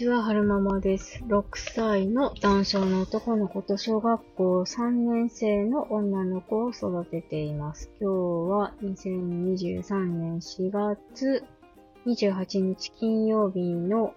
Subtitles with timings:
[0.00, 1.22] ちは、はるままです。
[1.26, 7.90] 6歳の男性の男の子と小学校3年生の女の子を育てています。
[8.00, 8.14] 今日
[8.50, 11.44] は2023年4月
[12.06, 14.14] 28日金曜日の、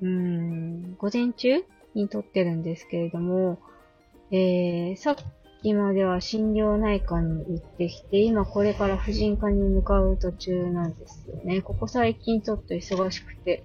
[0.00, 1.64] うーん、午前中
[1.96, 3.58] に撮ってるんですけれども、
[4.30, 5.16] えー、さっ
[5.60, 11.62] きまでは心療内科に行ってきて、今これから婦人科に向かう途中なんですよね。
[11.62, 13.64] ここ最近ちょっと忙しくて、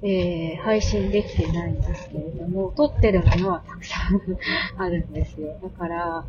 [0.00, 4.20] えー、配信できてないんですけれども、撮ってるものはたくさん
[4.80, 5.58] あるんですよ。
[5.60, 6.24] だから、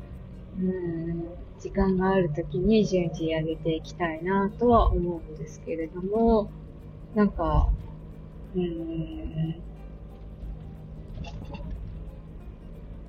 [0.59, 1.25] うん、
[1.59, 6.49] 時間がある時に順次上げていきたいなとは思うんですけれども、
[7.13, 7.69] なんか、
[8.55, 9.55] うん、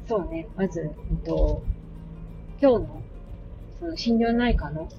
[0.06, 1.62] そうね、まず、えっと、
[2.60, 3.02] 今日の、
[3.78, 4.90] その心療内科の、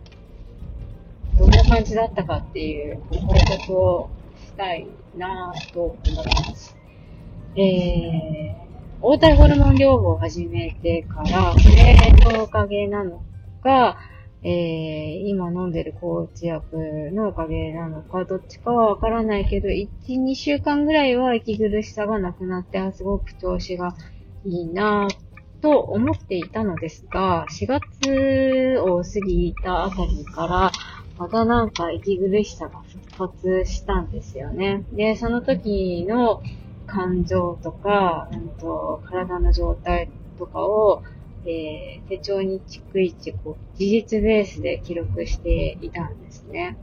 [1.38, 3.28] どんな感じだったかっていう報
[3.68, 4.10] 告を
[4.62, 6.16] たいなぁと思い
[6.48, 6.78] ます。
[7.56, 13.24] えー、応体ホルモン療法を始めてから、これのおかげなの
[13.64, 13.98] か、
[14.44, 23.96] えー、今飲んでる抗うつ薬のおかげなのか、どっちかはわからないけど、1、2週間ぐらいは息苦しさがなくなって、すごく調子が
[24.46, 30.72] いいなぁと思っていたのですが、4月を過ぎたあたりから、
[31.18, 34.84] またなんか息苦しさが復活したんですよね。
[34.94, 36.42] で、その時の
[36.88, 41.04] 感情とか、うんと、体の状態とかを、
[41.46, 46.78] えー、手帳に逐一こう、事実ベースで記録していたんですね。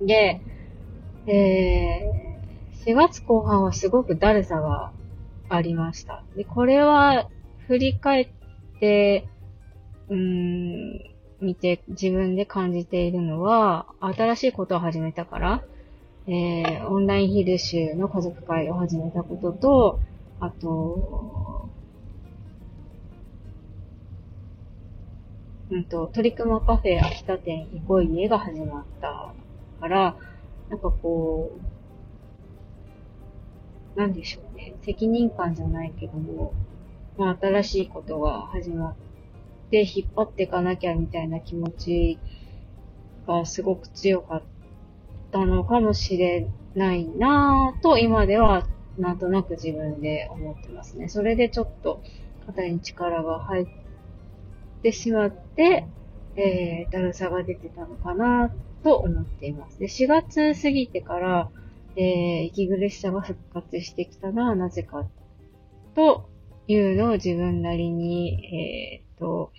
[0.00, 0.40] で、
[1.26, 4.92] えー、4月後半はすごくだるさが
[5.48, 6.24] ありました。
[6.36, 7.28] で、これは
[7.66, 8.28] 振り返っ
[8.80, 9.28] て、
[10.08, 15.62] うん、見て自分で感じているのは、新しいことを始めたから、
[16.26, 20.00] えー、オンラインヒルシュの家族会を始めたことと、
[20.40, 21.70] あと、
[25.70, 29.32] うんと、トリクマカフェ秋田店イコイ家が始まった
[29.80, 30.16] から、
[30.70, 31.52] なんかこ
[33.96, 34.74] う、なんでしょうね。
[34.82, 36.52] 責任感じゃないけども、
[37.16, 38.94] まあ新しいことが始まっ
[39.70, 42.18] て引っ張っていかなきゃみたいな気持ち
[43.26, 44.42] がすごく強かっ
[45.30, 48.66] たのかもしれないなぁと今では
[48.98, 51.08] なんとなく自分で思ってますね。
[51.08, 52.02] それでちょっと
[52.46, 53.66] 肩に力が入っ
[54.82, 55.86] てしまって、
[56.36, 58.52] えー、だるさが出てたのかな
[58.82, 59.78] と思っています。
[59.78, 61.50] で、4月過ぎてから、
[61.96, 65.06] えー、息苦しさが復活してきたのはなぜか、
[65.94, 66.28] と
[66.68, 69.52] いうのを自分なりに、えー、と、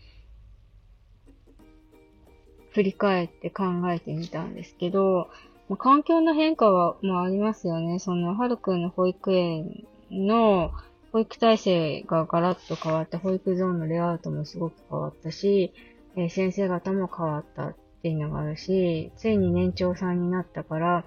[2.72, 5.30] 振り返って考えてみたんですけど、
[5.70, 8.00] まあ、環境の変化は、まあ、ありますよね。
[8.00, 10.72] その、はるくんの保育園の
[11.12, 15.74] 保育体制がガラッと変わって、保育ゾーンのレイアウトもすごく変わったし、
[16.16, 21.04] えー、先生方も変わったっていうのがあるし、ついに年長さんになったから、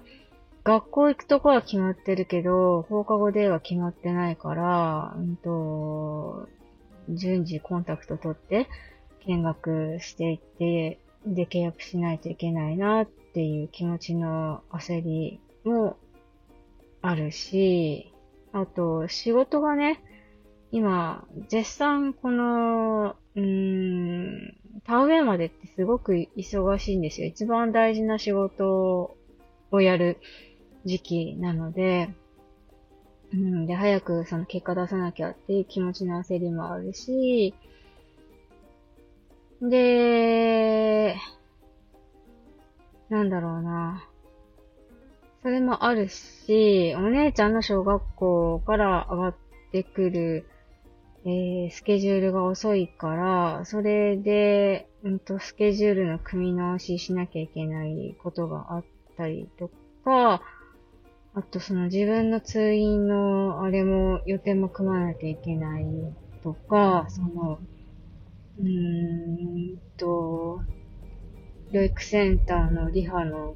[0.63, 6.47] 学校行くとこは決まってるけど、放課後では決まってないから、うんと、
[7.09, 8.67] 順次コンタクト取って
[9.25, 15.97] 見学していって、で契約しないといけないなっていう気持ちの焦りも
[17.01, 18.13] あるし、
[18.51, 20.01] あと仕事がね、
[20.71, 27.27] 今、絶賛この、うーん、田植えまでってすごく忙しいんですよ。
[27.27, 29.15] 一番大事な仕事
[29.71, 30.17] をやる
[30.85, 32.09] 時期なので、
[33.33, 37.55] うん、で、早くその結果出さなきゃっていう気持ちの焦りもあるし、
[39.61, 41.15] で、
[43.09, 44.07] なんだろうな。
[45.41, 49.35] それもあるし、お姉ちゃんの小学校から上がっ
[49.71, 50.47] てくる、
[51.25, 58.83] えー、スケジュールが遅いから、それで、うんと、スケジュールの組み直ししなきゃいけないことがあっ
[59.17, 59.69] たりと
[60.05, 60.41] か、
[61.35, 65.85] あとその自分の通院のあれも予定も組まなきゃいけない
[66.43, 67.59] とか、その、
[68.59, 70.61] うーんと、
[71.71, 73.55] 療育センターのリハの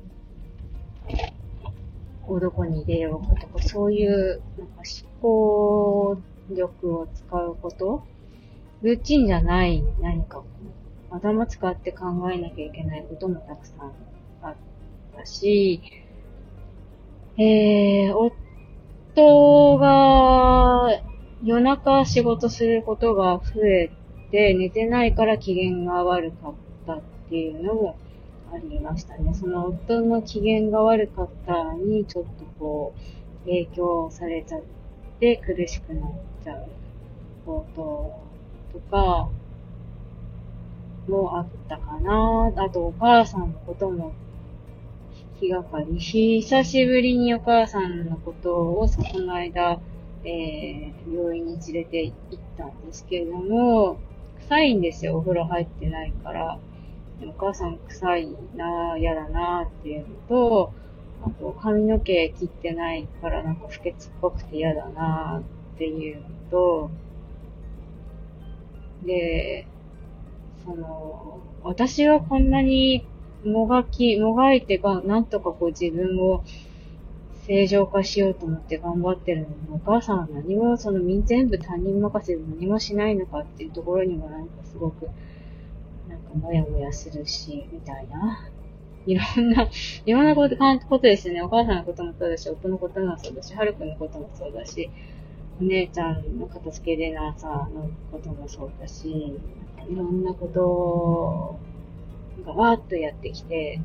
[2.25, 4.81] をどこに入れようかとか、そういうなんか
[5.21, 8.03] 思考力を使うこと。
[8.81, 10.43] ルーチンじゃない何か
[11.09, 13.93] 頭使って考えなきゃいけないこともたくさん
[14.41, 14.55] あっ
[15.15, 15.81] たし、
[17.39, 18.15] えー、
[19.15, 20.89] 夫が
[21.43, 23.91] 夜中仕事することが増え
[24.31, 26.53] て、寝てないから機嫌が悪かっ
[26.87, 27.95] たっていうのも
[28.51, 29.35] ありましたね。
[29.35, 32.29] その夫の機嫌が悪かったにちょっと
[32.59, 32.95] こ
[33.45, 34.61] う影響されちゃっ
[35.19, 36.11] て苦しくなっ
[36.43, 36.67] ちゃう
[37.45, 38.19] こと
[38.73, 39.29] とか
[41.07, 42.51] もあったかな。
[42.55, 44.13] あとお母さんのことも
[45.39, 45.99] 気がかり。
[45.99, 49.79] 久しぶりにお母さんのことをこの間、
[50.23, 52.13] えー、病院に連れて行っ
[52.57, 53.99] たんですけれども、
[54.39, 56.59] 臭いんですよ、お風呂入ってないから。
[57.27, 60.73] お母さん臭いなぁ、嫌だなぁっていうのと、
[61.23, 66.91] あと髪の毛切ってないからなんか不潔っぽくて嫌だなぁっていうのと、
[69.03, 69.67] で、
[70.63, 73.05] その、私はこんなに
[73.47, 76.43] もがき、もがいてが、なんとかこう自分を
[77.47, 85.09] 正常化しようと思って頑張ってるのに、お母さんは何も、その全部他人任せで何もしないのかっていうところにもなんかすごく、
[86.09, 88.49] なんかもやもやするし、みたいな。
[89.07, 89.69] いろんな、
[90.05, 90.57] いろんなこと、
[90.89, 91.41] ことですね。
[91.41, 94.89] お母さんのこともそうだし、夫のこともそうだし、はるくんのこともそうだし、
[95.61, 99.07] お姉ちゃんの片付けでなさのこともそうだし、
[99.89, 101.76] いろんなこと
[102.47, 103.81] がわーっとやってきて、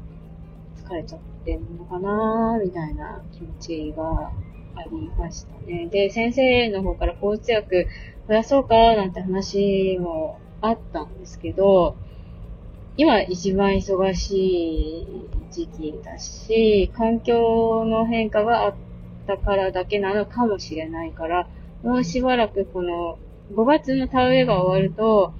[0.84, 4.30] 疲れちゃってんのかなーみたいな気持ちが
[4.76, 5.88] ありましたね。
[5.88, 7.88] で、先生の方から交通薬
[8.28, 11.96] 増やそうかなんて話もあったんですけど、
[12.96, 15.06] 今一番忙しい
[15.50, 18.74] 時期だし、環境の変化があっ
[19.26, 21.48] たからだけなのかもしれないから、
[21.82, 23.18] もうしばらくこの
[23.54, 25.32] 5月の田植えが終わると、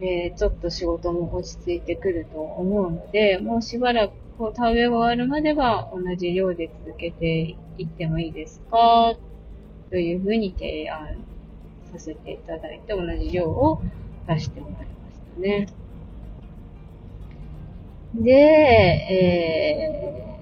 [0.00, 9.16] えー、ちょっと仕事も落ち着いてくると思うので、もうしばらくこう田植え終わるまでは同じ量で続けていってもいいですか？
[9.90, 11.16] というふうに提案
[11.92, 13.80] させていただいて、同じ量を
[14.28, 15.66] 出してもらいましたね。
[18.14, 20.38] で、え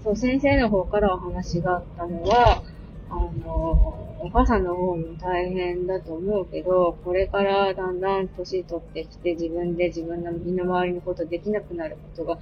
[0.00, 2.62] ー、そう、先生の方からお話があったのは、
[3.10, 3.14] あ
[3.44, 12.38] の、お母さんの方も大変だと思うけど、これからだんだん年取ってきて自分で自分の身の回りのことできなくなることが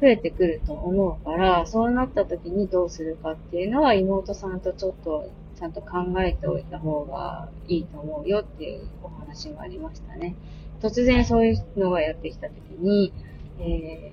[0.00, 10.34] 増えてくると思うから、そうなった時にどうするかっていうのは妹さんとちょっとちゃんと考えておいた方がいいと思うよっていうお話もありましたね。
[10.80, 13.12] 突然そういうのがやってきた時に、
[13.58, 14.12] え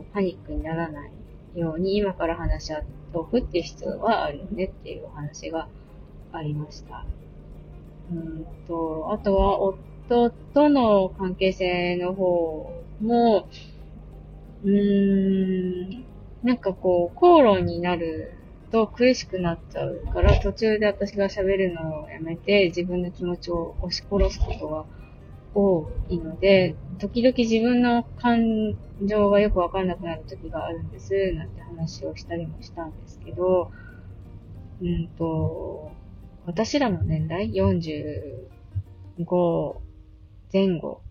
[0.00, 1.10] ー、パニックにならない
[1.54, 5.68] ように今から話し合っておくっていう必要はあるよねっていうお話が
[6.32, 7.04] ありました。
[8.12, 13.48] うんと、あとは夫との関係性の方も、
[14.64, 16.04] うーん、
[16.42, 18.32] なんかこう、口論になる
[18.70, 24.84] と苦しくなっちゃうから、途中で私が喋るのをやめて、自分の気持ちを押し殺すことが
[25.58, 33.72] 多いので、時々自分の感情がよくわかんなくなる時があるんです、なんて話をしたりもしたんですけど、
[34.80, 35.90] うんと、
[36.46, 39.76] 私らの年代 ?45
[40.52, 41.02] 前後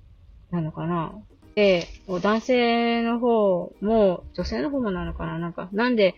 [0.50, 1.13] なのかな？
[1.55, 5.39] で、男性の方も、女性の方もなのかな？
[5.39, 6.15] なんか、なんで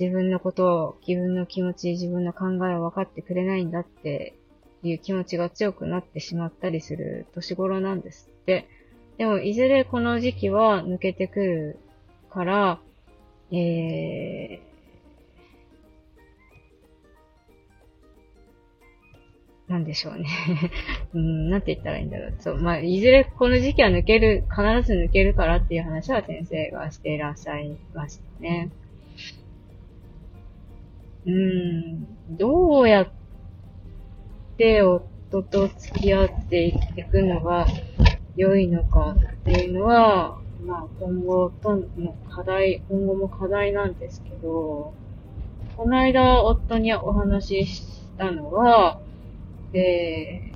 [0.00, 4.34] 自分のことを、自分の気持ち、自分の考えを分かってくれないんだって
[4.82, 8.68] いう気持ちが強くなってしまったりする年頃なんですって。
[9.16, 11.78] でも、いずれこの時期は抜けてくる
[12.30, 12.80] から、
[13.50, 20.26] えー、なんでしょうね
[21.12, 22.34] うん、なんて言ったらいいんだろう。
[22.38, 28.70] そう、まあ、いずれこの時期は抜ける、必ず抜けるからっていう話は先生がしていらっしゃいましたね。
[31.26, 33.08] うん、どうやっ
[34.58, 37.66] て夫と付き合っていくのが
[38.36, 44.92] 良いのかっていうのは、まあ今後との課題、今後も課題なんですけど、
[45.76, 49.00] この間夫にお話ししたのは、
[49.72, 50.52] で、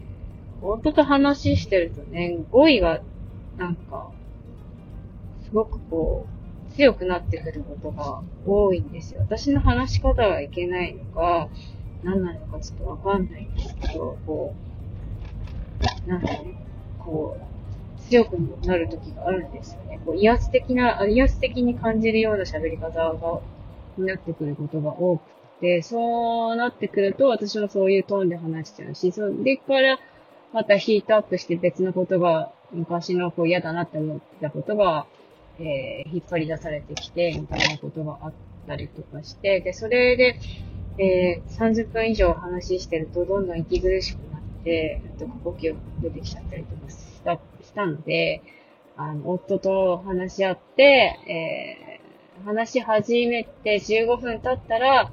[0.60, 3.02] 夫と話してるとね、語彙が、
[3.56, 4.10] なんか、
[5.44, 6.26] すごくこ
[6.70, 9.20] う、強くなってくることが多いんですよ。
[9.20, 11.48] 私の話し方がいけないのか、
[12.02, 14.54] 何なのかちょっとわかんないんですけど、こ
[16.06, 16.54] う、なんかね、
[16.98, 18.32] こう、強く
[18.66, 20.00] なる時があるんですよね。
[20.04, 23.40] こう、威圧的な、威圧的に感じるような喋り方が、
[23.96, 25.22] になってくることが多く
[25.62, 29.98] で、そうなってくると、私もそういうトーンで話しちゃうし、それから、
[30.52, 35.06] またヒートアップして別のことが、昔のこう嫌だなって思ってたことが、
[35.60, 38.32] えー、引っ張り出されてきて、みたいなことがあっ
[38.66, 40.36] たりとかして、で、それで、
[40.98, 48.42] えー、30分以上話してると、どんどん息苦しくなって、あと呼吸が出てきちゃったりとかした、したので、
[48.96, 55.12] あの、夫と話し合って、えー、話し始めて15分経ったら、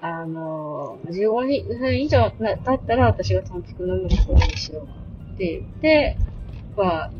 [0.00, 6.16] あの、15分以上経ったら私がトンピク飲むことにしようって言って、
[6.76, 7.10] は、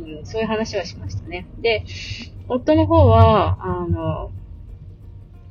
[0.00, 1.46] うん、そういう話はしましたね。
[1.58, 1.84] で、
[2.48, 4.30] 夫の方は、あの、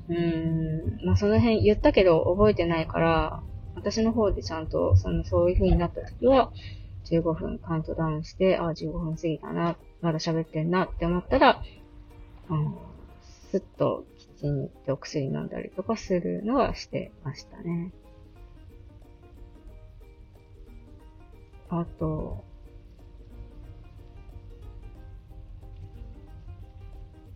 [0.09, 3.43] うーん、まあ、その辺言ったけど覚えてないから、
[3.75, 6.51] 私の方でちゃんと、その、そういう風になった時は、
[7.05, 11.62] 15分カウントダウンして、あ、15分過ぎたな、まだ喋ってんなって思ったら、
[12.50, 12.75] うん、
[13.51, 17.91] すっとキッチンに行ってお薬飲んだりとかするのはしてましたね。
[21.69, 22.43] あと、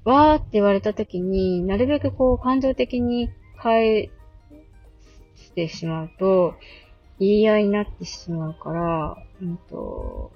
[0.04, 4.10] わーって言われた時に、なるべくこう感情的に返
[5.36, 6.56] してしまうと、
[7.20, 10.32] 言い合いになってしまうから、うんと、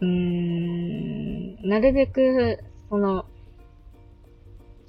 [0.00, 2.58] うーん、なるべく、
[2.88, 3.26] その、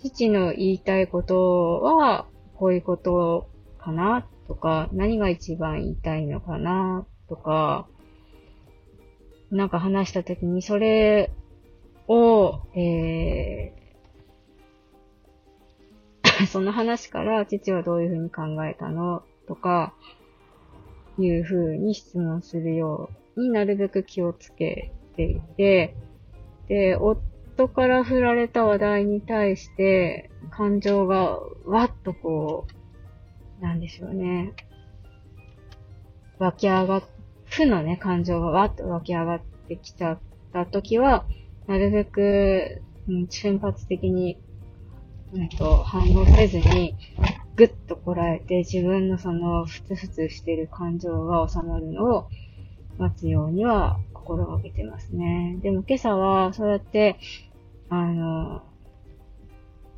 [0.01, 7.87] 父の言いたいことは、こういうことかなとか、何が一番言いたいのかなとか、
[9.51, 11.29] なんか話したときに、それ
[12.07, 19.93] を、えー、 その話から父はどういうふうに考えたのとか、
[21.17, 25.95] いうふうに質問するようになるべく気をつけていて、
[26.67, 32.65] で、夫から振られた話題に対して、感情がわっとこ
[33.59, 34.53] う、なんでしょうね。
[36.39, 37.03] 湧き上がっ
[37.51, 40.19] 負のね、感情がわっと湧き上がってきちゃっ
[40.53, 41.25] た時は、
[41.67, 42.81] なるべく、
[43.29, 44.39] 瞬発的に、
[45.33, 46.95] うんと、反応せずに、
[47.55, 52.29] ぐっとこらえて自分のそのふつふつしてる感情が収まるのを
[52.97, 55.57] 待つようには心がけてますね。
[55.61, 57.17] でも今朝はそうやって、
[57.89, 58.63] あの、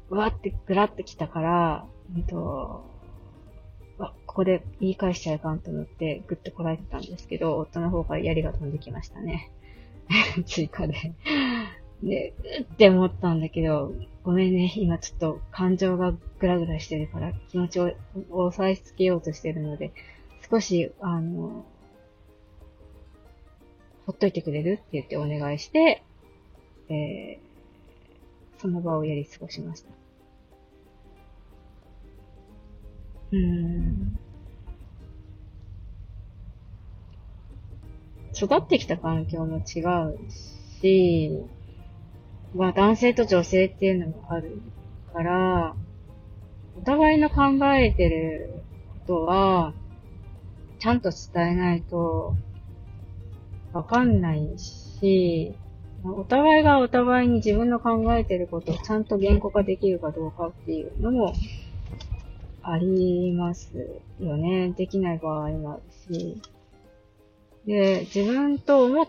[0.10, 1.86] わってぐらってきたから、
[2.18, 2.93] えっと、
[4.34, 9.52] ここで言い返しちゃいかんと思ってぐっとこらえてたんですけど、夫の方から槍が飛んできましたね。
[10.48, 10.96] 追加で。
[12.02, 17.92] で、うって思ったんだけど、ごめんね、今ちょっと感情がぐらぐらしてるから気持ちを
[18.32, 19.92] 抑えつけようとしてるので、
[20.50, 21.64] 少し、あの、
[24.08, 24.74] ほっといてくれる？
[24.74, 26.02] って言ってお願いして、
[26.90, 29.92] えー、その場をやり過ごしました。
[33.32, 34.20] うん。
[38.36, 40.18] 育ってきた環境も違う
[40.82, 41.32] し、
[42.56, 44.62] まあ男性と女性っていうのもある
[45.14, 45.76] から、
[46.78, 47.44] お互いの考
[47.76, 48.64] えてる
[49.06, 49.74] ことは、
[50.80, 52.36] ちゃんと伝えないと、
[53.72, 55.56] わかんないし、
[56.04, 61.34] お互いがお互いに自分の考えてることをちゃんと言語化できるかどうかっていうのも
[62.62, 63.72] あります
[64.20, 64.74] よね。
[64.78, 66.42] できない場合もあるし。
[67.66, 69.08] で、自分と思っ、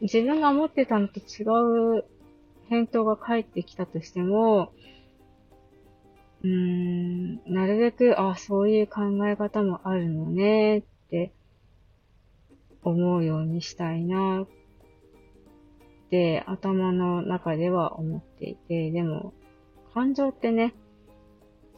[0.00, 1.44] 自分が思ってたのと違
[1.98, 2.04] う
[2.68, 4.72] 返答が返ってきたとしても、
[6.42, 11.32] うーん、なるべく、あ、そういう考え方もあるのねって
[12.82, 14.46] 思うようにしたいなっ
[16.10, 19.32] て頭の中では思っていて、でも、
[19.94, 20.74] 感情ってね、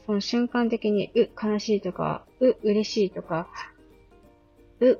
[0.06, 3.48] その瞬間的に、う、悲しいとか、う、嬉しいとか、
[4.80, 4.98] う、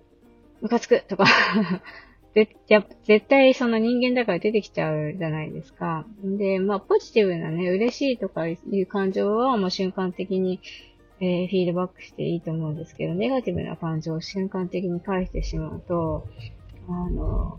[0.64, 1.26] ムカつくとか
[2.35, 6.06] ぜ、や、絶対その人間だから出てきちゃうじゃないですか。
[6.25, 10.61] で、まあ、ポジティブなね、嬉しいとかいう感情はもう瞬間的に、
[11.21, 16.26] えー、フィードバックしていいと思うんですけど、ネガティブな感情を瞬間的に返してしまうと、
[16.88, 17.59] あの、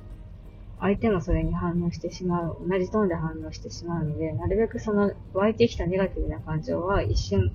[0.79, 7.51] 相手もそれに反応してしまう、同じトーンで反応してしまうので、なるべくその湧いてきたネガティブな感情は一瞬、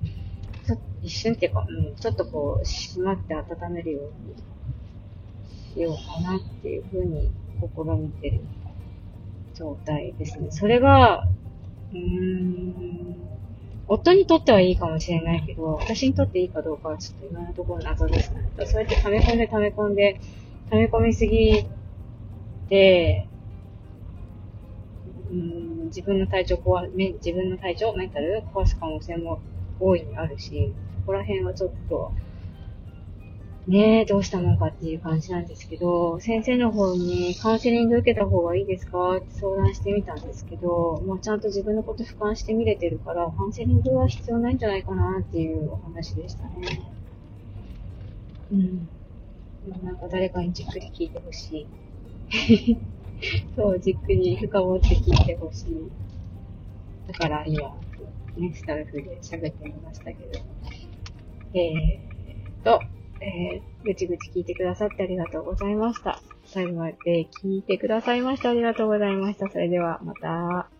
[1.03, 4.35] 一瞬っていうか、うん、ちょっとこう、しまって温めるように
[5.73, 7.65] しようかなっていうふうに試
[8.01, 8.41] みてる
[9.53, 10.47] 状態ですね。
[10.51, 11.23] それが、
[11.91, 13.15] うーん、
[13.87, 18.41] 夫にとってはいいかもしれないけど、私にとっていいかどうかはちょっと今のところ謎ですね。
[18.65, 20.19] そうやって溜め込んで溜め込んで、
[20.69, 21.65] 溜め込みすぎ
[22.69, 23.27] て、
[25.31, 29.41] うん、自分の体調壊、自分の体調、メンタル壊す可能性も
[29.79, 32.13] 大いにあるし、そこら辺はちょっと、
[33.67, 46.81] ねえ、どうしたもんかっていう感じなんですけど、先生の方にカウンセリング受けた方がいいですかって相談してみたんですけど、もうちゃんと自分のこと俯瞰してみれてるから、カウンセリングは必要ないんじゃないかなっていうお話でしたね。
[48.51, 48.89] うん。
[49.83, 52.77] なんか誰かにじっくり聞いてほしい。
[53.55, 55.91] そう、じっくり深掘って聞いてほしい。
[57.07, 57.77] だから今、
[58.37, 60.39] ね、スタイフで喋ってみましたけど。
[61.53, 62.81] えーと、
[63.21, 66.19] えー、ぐちぐち聞いてくださってありがとうございました。
[66.45, 68.49] 最後まで聞いてくださいました。
[68.49, 69.47] ありがとうございました。
[69.49, 70.70] それではまた。